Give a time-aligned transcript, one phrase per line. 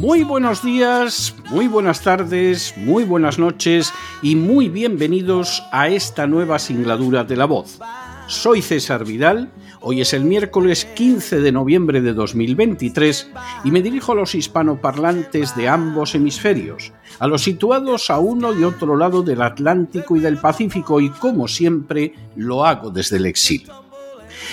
[0.00, 3.92] Muy buenos días, muy buenas tardes, muy buenas noches
[4.22, 7.78] y muy bienvenidos a esta nueva singladura de la voz.
[8.26, 13.30] Soy César Vidal, hoy es el miércoles 15 de noviembre de 2023
[13.64, 18.64] y me dirijo a los hispanoparlantes de ambos hemisferios, a los situados a uno y
[18.64, 23.84] otro lado del Atlántico y del Pacífico y como siempre lo hago desde el exilio.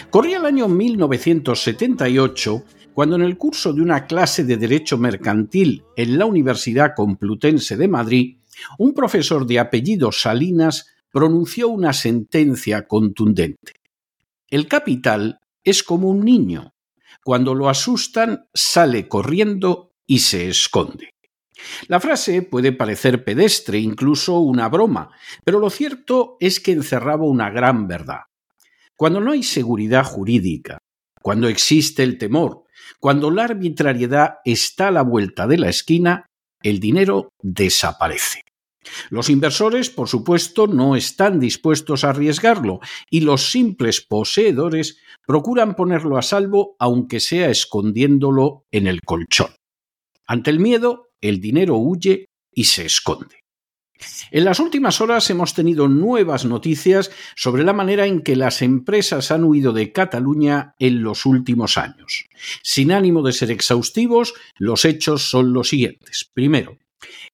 [0.10, 2.64] Corría el año 1978
[2.98, 7.88] cuando en el curso de una clase de Derecho Mercantil en la Universidad Complutense de
[7.88, 8.40] Madrid,
[8.80, 13.74] un profesor de apellido Salinas pronunció una sentencia contundente.
[14.50, 16.74] El capital es como un niño.
[17.24, 21.12] Cuando lo asustan, sale corriendo y se esconde.
[21.88, 25.12] La frase puede parecer pedestre, incluso una broma,
[25.44, 28.22] pero lo cierto es que encerraba una gran verdad.
[28.96, 30.80] Cuando no hay seguridad jurídica,
[31.22, 32.64] cuando existe el temor,
[33.00, 36.26] cuando la arbitrariedad está a la vuelta de la esquina,
[36.62, 38.42] el dinero desaparece.
[39.10, 46.18] Los inversores, por supuesto, no están dispuestos a arriesgarlo y los simples poseedores procuran ponerlo
[46.18, 49.56] a salvo aunque sea escondiéndolo en el colchón.
[50.26, 53.42] Ante el miedo, el dinero huye y se esconde.
[54.32, 59.32] En las últimas horas hemos tenido nuevas noticias sobre la manera en que las empresas
[59.32, 62.26] han huido de Cataluña en los últimos años.
[62.64, 66.30] Sin ánimo de ser exhaustivos, los hechos son los siguientes.
[66.34, 66.78] Primero,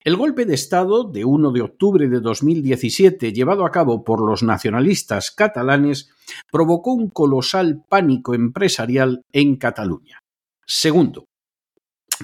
[0.04, 4.44] el golpe de Estado de 1 de octubre de 2017 llevado a cabo por los
[4.44, 6.10] nacionalistas catalanes
[6.52, 10.20] provocó un colosal pánico empresarial en Cataluña.
[10.66, 11.26] Segundo,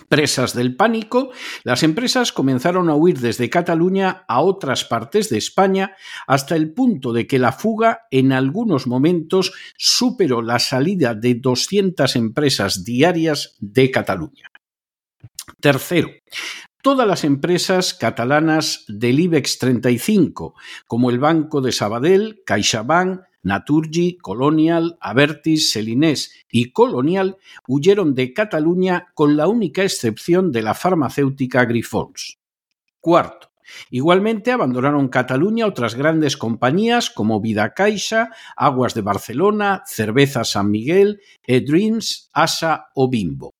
[0.07, 1.31] Presas del pánico,
[1.63, 5.95] las empresas comenzaron a huir desde Cataluña a otras partes de España
[6.27, 12.15] hasta el punto de que la fuga en algunos momentos superó la salida de 200
[12.15, 14.51] empresas diarias de Cataluña.
[15.59, 16.11] Tercero,
[16.81, 20.53] todas las empresas catalanas del IBEX 35,
[20.85, 29.07] como el Banco de Sabadell, CaixaBank, Naturgy, Colonial, Avertis, Selinés y Colonial huyeron de Cataluña
[29.13, 32.37] con la única excepción de la farmacéutica Grifols.
[32.99, 33.49] Cuarto,
[33.91, 41.21] Igualmente abandonaron Cataluña otras grandes compañías como Vida Caixa, Aguas de Barcelona, Cerveza San Miguel,
[41.45, 43.53] Edreams, Asa o Bimbo.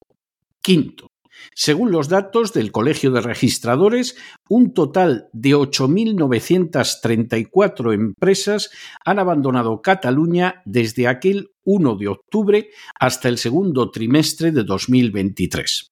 [0.61, 1.07] Quinto,
[1.53, 4.17] según los datos del Colegio de Registradores,
[4.47, 8.71] un total de 8.934 empresas
[9.05, 12.69] han abandonado Cataluña desde aquel 1 de octubre
[12.99, 15.91] hasta el segundo trimestre de 2023.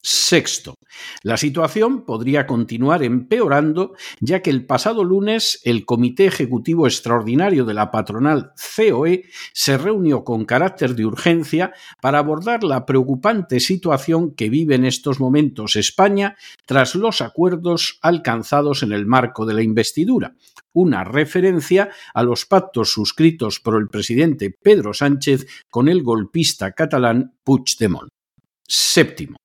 [0.00, 0.77] Sexto,
[1.22, 7.74] la situación podría continuar empeorando, ya que el pasado lunes el Comité Ejecutivo Extraordinario de
[7.74, 14.48] la patronal COE se reunió con carácter de urgencia para abordar la preocupante situación que
[14.48, 20.34] vive en estos momentos España tras los acuerdos alcanzados en el marco de la investidura,
[20.72, 27.34] una referencia a los pactos suscritos por el presidente Pedro Sánchez con el golpista catalán
[27.44, 28.10] Puigdemont.
[28.66, 29.36] Séptimo,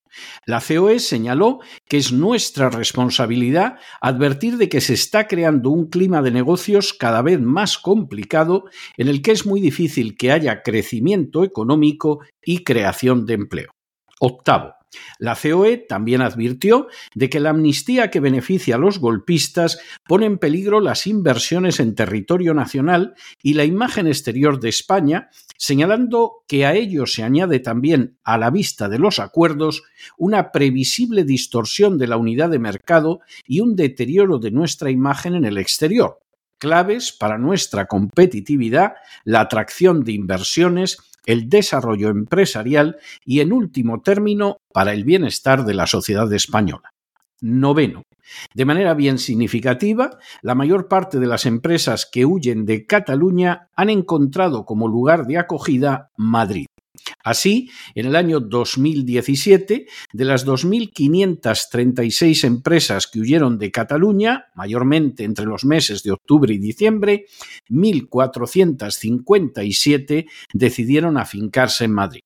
[0.46, 6.22] la COE señaló que es nuestra responsabilidad advertir de que se está creando un clima
[6.22, 8.66] de negocios cada vez más complicado
[8.97, 13.72] en el que es muy difícil que haya crecimiento económico y creación de empleo.
[14.20, 14.73] Octavo,
[15.19, 20.37] la COE también advirtió de que la amnistía que beneficia a los golpistas pone en
[20.37, 26.73] peligro las inversiones en territorio nacional y la imagen exterior de España, señalando que a
[26.73, 29.84] ello se añade también, a la vista de los acuerdos,
[30.17, 35.46] una previsible distorsión de la unidad de mercado y un deterioro de nuestra imagen en
[35.46, 36.19] el exterior,
[36.63, 38.93] claves para nuestra competitividad,
[39.25, 42.95] la atracción de inversiones, el desarrollo empresarial
[43.25, 46.89] y, en último término, para el bienestar de la sociedad española.
[47.41, 48.03] noveno.
[48.55, 50.11] De manera bien significativa,
[50.41, 55.37] la mayor parte de las empresas que huyen de Cataluña han encontrado como lugar de
[55.37, 56.67] acogida Madrid.
[57.23, 65.45] Así, en el año 2017, de las 2.536 empresas que huyeron de Cataluña, mayormente entre
[65.45, 67.25] los meses de octubre y diciembre,
[67.69, 72.22] 1.457 decidieron afincarse en Madrid.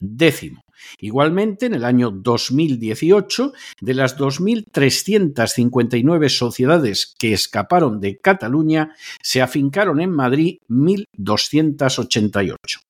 [0.00, 0.60] Décimo.
[0.98, 10.00] Igualmente, en el año 2018, de las 2.359 sociedades que escaparon de Cataluña, se afincaron
[10.00, 12.80] en Madrid 1.288.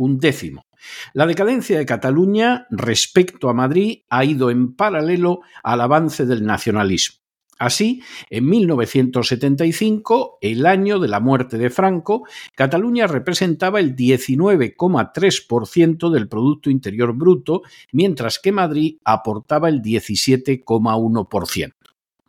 [0.00, 0.64] Un décimo.
[1.12, 7.18] La decadencia de Cataluña respecto a Madrid ha ido en paralelo al avance del nacionalismo.
[7.58, 12.26] Así, en 1975, el año de la muerte de Franco,
[12.56, 17.60] Cataluña representaba el 19,3% del Producto Interior Bruto,
[17.92, 21.74] mientras que Madrid aportaba el 17,1%.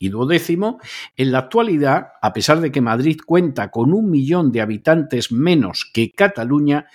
[0.01, 0.79] Y duodécimo,
[1.15, 5.91] en la actualidad, a pesar de que Madrid cuenta con un millón de habitantes menos
[5.93, 6.87] que Cataluña,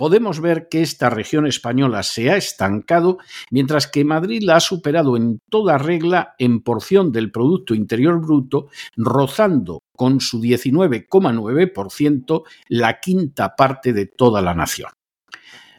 [0.00, 3.18] podemos ver que esta región española se ha estancado,
[3.50, 8.68] mientras que Madrid la ha superado en toda regla en porción del Producto Interior Bruto,
[8.96, 14.88] rozando con su 19,9% la quinta parte de toda la nación.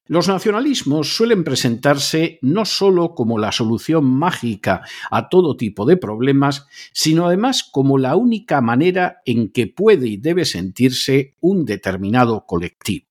[0.06, 6.68] Los nacionalismos suelen presentarse no sólo como la solución mágica a todo tipo de problemas,
[6.94, 13.11] sino además como la única manera en que puede y debe sentirse un determinado colectivo.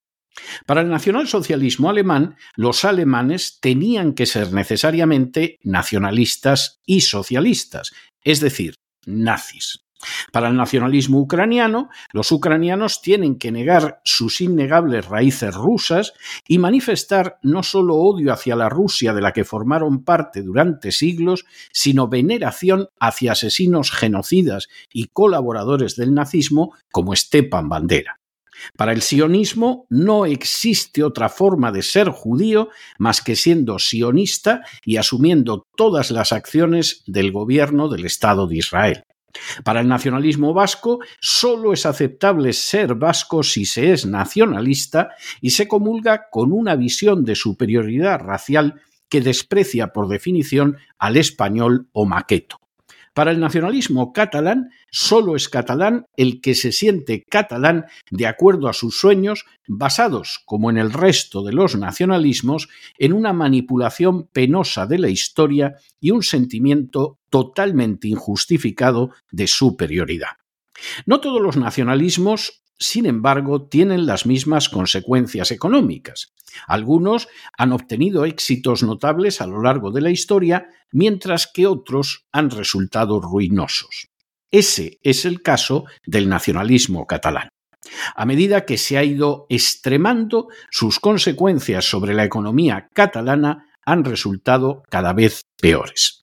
[0.66, 7.92] Para el nacionalsocialismo alemán, los alemanes tenían que ser necesariamente nacionalistas y socialistas,
[8.22, 8.74] es decir,
[9.06, 9.84] nazis.
[10.32, 16.14] Para el nacionalismo ucraniano, los ucranianos tienen que negar sus innegables raíces rusas
[16.48, 21.44] y manifestar no solo odio hacia la Rusia de la que formaron parte durante siglos,
[21.72, 28.19] sino veneración hacia asesinos genocidas y colaboradores del nazismo como Stepan Bandera.
[28.76, 32.68] Para el sionismo no existe otra forma de ser judío
[32.98, 39.04] más que siendo sionista y asumiendo todas las acciones del gobierno del Estado de Israel.
[39.64, 45.10] Para el nacionalismo vasco, solo es aceptable ser vasco si se es nacionalista
[45.40, 51.88] y se comulga con una visión de superioridad racial que desprecia por definición al español
[51.92, 52.58] o maqueto.
[53.12, 58.72] Para el nacionalismo catalán, solo es catalán el que se siente catalán de acuerdo a
[58.72, 62.68] sus sueños, basados, como en el resto de los nacionalismos,
[62.98, 70.39] en una manipulación penosa de la historia y un sentimiento totalmente injustificado de superioridad.
[71.06, 76.32] No todos los nacionalismos sin embargo, tienen las mismas consecuencias económicas.
[76.66, 82.48] Algunos han obtenido éxitos notables a lo largo de la historia, mientras que otros han
[82.48, 84.08] resultado ruinosos.
[84.50, 87.50] Ese es el caso del nacionalismo catalán.
[88.16, 94.82] A medida que se ha ido extremando, sus consecuencias sobre la economía catalana han resultado
[94.88, 96.19] cada vez peores.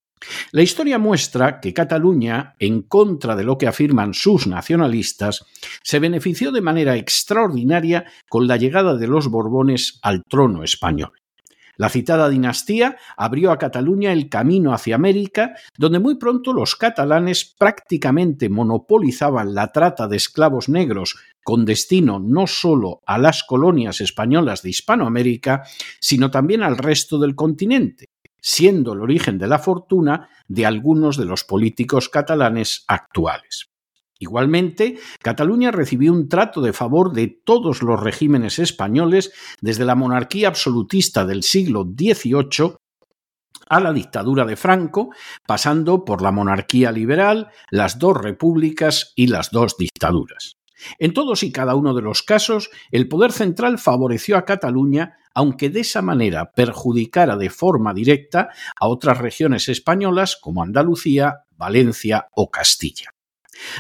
[0.52, 5.46] La historia muestra que Cataluña, en contra de lo que afirman sus nacionalistas,
[5.84, 11.12] se benefició de manera extraordinaria con la llegada de los Borbones al trono español.
[11.78, 17.46] La citada dinastía abrió a Cataluña el camino hacia América, donde muy pronto los catalanes
[17.58, 24.64] prácticamente monopolizaban la trata de esclavos negros con destino no solo a las colonias españolas
[24.64, 25.64] de Hispanoamérica,
[26.02, 28.08] sino también al resto del continente,
[28.48, 33.72] siendo el origen de la fortuna de algunos de los políticos catalanes actuales.
[34.20, 40.48] Igualmente, Cataluña recibió un trato de favor de todos los regímenes españoles desde la monarquía
[40.48, 42.76] absolutista del siglo XVIII
[43.68, 45.10] a la dictadura de Franco,
[45.46, 50.54] pasando por la monarquía liberal, las dos repúblicas y las dos dictaduras.
[51.00, 55.70] En todos y cada uno de los casos, el poder central favoreció a Cataluña, aunque
[55.70, 62.50] de esa manera perjudicara de forma directa a otras regiones españolas como Andalucía, Valencia o
[62.50, 63.12] Castilla.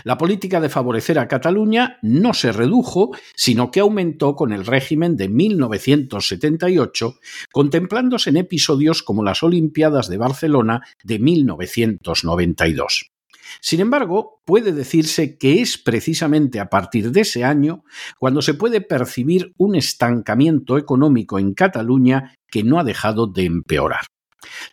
[0.03, 5.17] La política de favorecer a Cataluña no se redujo, sino que aumentó con el régimen
[5.17, 7.15] de 1978,
[7.51, 13.16] contemplándose en episodios como las Olimpiadas de Barcelona de 1992.
[13.61, 17.83] Sin embargo, puede decirse que es precisamente a partir de ese año
[18.17, 24.01] cuando se puede percibir un estancamiento económico en Cataluña que no ha dejado de empeorar.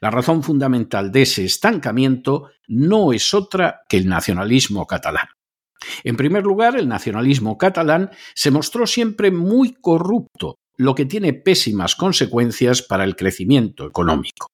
[0.00, 5.26] La razón fundamental de ese estancamiento no es otra que el nacionalismo catalán.
[6.02, 11.94] En primer lugar, el nacionalismo catalán se mostró siempre muy corrupto, lo que tiene pésimas
[11.94, 14.48] consecuencias para el crecimiento económico.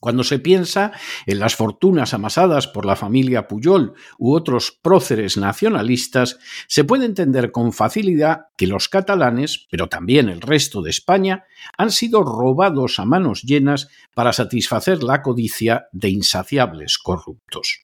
[0.00, 0.92] Cuando se piensa
[1.26, 6.38] en las fortunas amasadas por la familia Puyol u otros próceres nacionalistas,
[6.68, 11.44] se puede entender con facilidad que los catalanes, pero también el resto de España,
[11.76, 17.80] han sido robados a manos llenas para satisfacer la codicia de insaciables corruptos.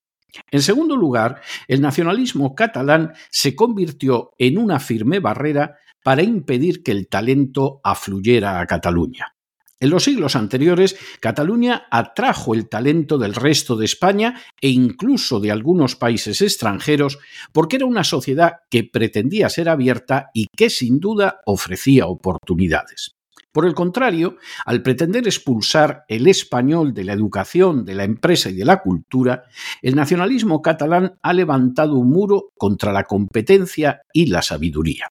[0.51, 6.91] En segundo lugar, el nacionalismo catalán se convirtió en una firme barrera para impedir que
[6.91, 9.34] el talento afluyera a Cataluña.
[9.79, 15.51] En los siglos anteriores, Cataluña atrajo el talento del resto de España e incluso de
[15.51, 17.19] algunos países extranjeros
[17.51, 23.15] porque era una sociedad que pretendía ser abierta y que sin duda ofrecía oportunidades.
[23.51, 28.53] Por el contrario, al pretender expulsar el español de la educación, de la empresa y
[28.53, 29.43] de la cultura,
[29.81, 35.07] el nacionalismo catalán ha levantado un muro contra la competencia y la sabiduría.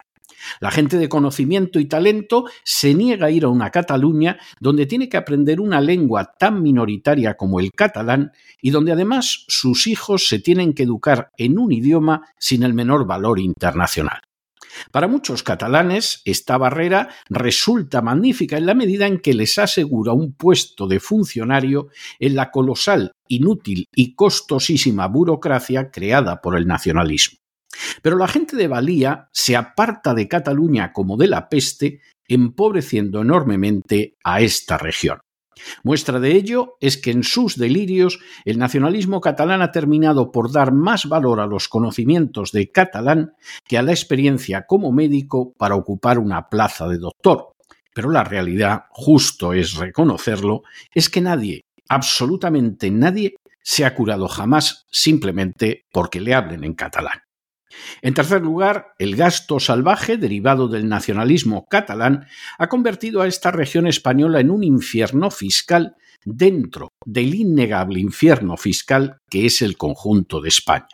[0.61, 5.09] La gente de conocimiento y talento se niega a ir a una Cataluña donde tiene
[5.09, 10.39] que aprender una lengua tan minoritaria como el catalán y donde además sus hijos se
[10.39, 14.21] tienen que educar en un idioma sin el menor valor internacional.
[14.91, 20.33] Para muchos catalanes, esta barrera resulta magnífica en la medida en que les asegura un
[20.33, 21.89] puesto de funcionario
[22.19, 27.44] en la colosal, inútil y costosísima burocracia creada por el nacionalismo.
[28.03, 34.17] Pero la gente de Valía se aparta de Cataluña como de la peste, empobreciendo enormemente
[34.25, 35.21] a esta región.
[35.83, 40.73] Muestra de ello es que en sus delirios el nacionalismo catalán ha terminado por dar
[40.73, 43.35] más valor a los conocimientos de catalán
[43.67, 47.53] que a la experiencia como médico para ocupar una plaza de doctor.
[47.95, 50.63] Pero la realidad, justo es reconocerlo,
[50.93, 57.24] es que nadie, absolutamente nadie, se ha curado jamás simplemente porque le hablen en catalán.
[58.03, 62.27] En tercer lugar, el gasto salvaje derivado del nacionalismo catalán
[62.59, 69.19] ha convertido a esta región española en un infierno fiscal dentro del innegable infierno fiscal
[69.31, 70.89] que es el conjunto de España.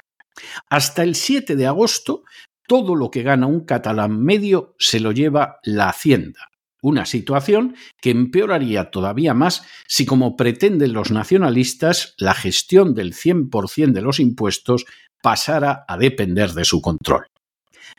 [0.69, 2.25] Hasta el 7 de agosto,
[2.67, 6.51] todo lo que gana un catalán medio se lo lleva la Hacienda,
[6.83, 13.93] una situación que empeoraría todavía más si, como pretenden los nacionalistas, la gestión del 100%
[13.93, 14.87] de los impuestos
[15.23, 17.27] pasara a depender de su control.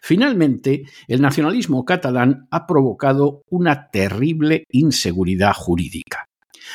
[0.02, 6.26] Finalmente, el nacionalismo catalán ha provocado una terrible inseguridad jurídica.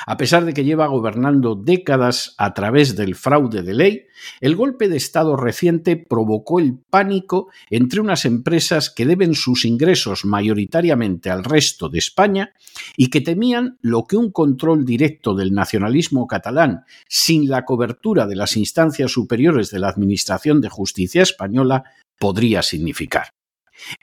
[0.07, 4.07] A pesar de que lleva gobernando décadas a través del fraude de ley,
[4.41, 10.25] el golpe de Estado reciente provocó el pánico entre unas empresas que deben sus ingresos
[10.25, 12.53] mayoritariamente al resto de España
[12.97, 18.37] y que temían lo que un control directo del nacionalismo catalán, sin la cobertura de
[18.37, 21.85] las instancias superiores de la Administración de Justicia española,
[22.19, 23.29] podría significar.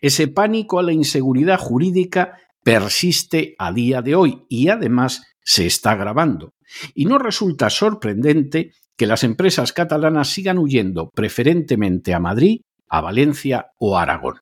[0.02, 5.92] Ese pánico a la inseguridad jurídica persiste a día de hoy y además se está
[5.92, 6.54] agravando.
[6.94, 13.68] Y no resulta sorprendente que las empresas catalanas sigan huyendo preferentemente a Madrid, a Valencia
[13.78, 14.40] o a Aragón.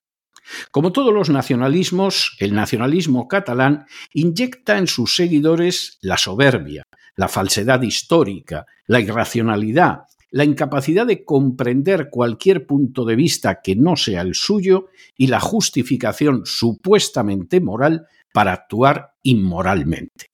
[0.70, 6.82] Como todos los nacionalismos, el nacionalismo catalán inyecta en sus seguidores la soberbia,
[7.16, 13.96] la falsedad histórica, la irracionalidad, la incapacidad de comprender cualquier punto de vista que no
[13.96, 20.31] sea el suyo y la justificación supuestamente moral para actuar inmoralmente.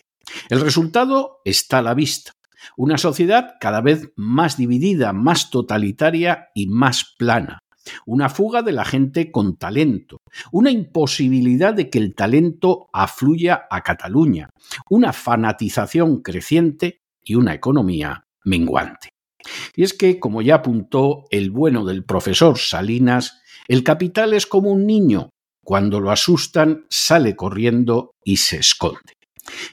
[0.49, 2.33] El resultado está a la vista.
[2.77, 7.61] Una sociedad cada vez más dividida, más totalitaria y más plana.
[8.05, 10.19] Una fuga de la gente con talento.
[10.53, 14.51] Una imposibilidad de que el talento afluya a Cataluña.
[14.91, 19.11] Una fanatización creciente y una economía menguante.
[19.75, 24.71] Y es que, como ya apuntó el bueno del profesor Salinas, el capital es como
[24.71, 25.31] un niño.
[25.63, 29.18] Cuando lo asustan, sale corriendo y se esconde.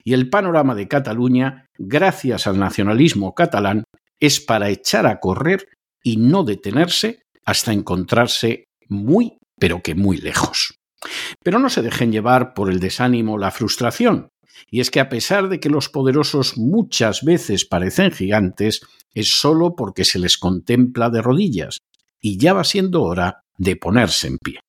[0.03, 3.83] Y el panorama de Cataluña, gracias al nacionalismo catalán,
[4.19, 5.67] es para echar a correr
[6.03, 10.79] y no detenerse hasta encontrarse muy, pero que muy lejos.
[11.43, 14.29] Pero no se dejen llevar por el desánimo la frustración.
[14.69, 18.81] Y es que a pesar de que los poderosos muchas veces parecen gigantes,
[19.13, 21.79] es solo porque se les contempla de rodillas,
[22.19, 24.59] y ya va siendo hora de ponerse en pie.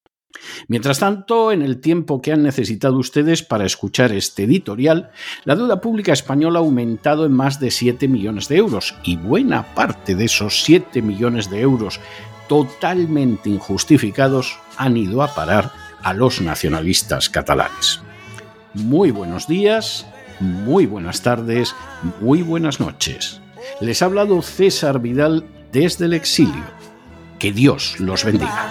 [0.68, 5.10] Mientras tanto, en el tiempo que han necesitado ustedes para escuchar este editorial,
[5.44, 9.74] la deuda pública española ha aumentado en más de 7 millones de euros y buena
[9.74, 12.00] parte de esos 7 millones de euros
[12.48, 15.72] totalmente injustificados han ido a parar
[16.02, 18.00] a los nacionalistas catalanes.
[18.74, 20.06] Muy buenos días,
[20.38, 21.74] muy buenas tardes,
[22.20, 23.40] muy buenas noches.
[23.80, 26.64] Les ha hablado César Vidal desde el exilio.
[27.38, 28.70] Que Dios los bendiga.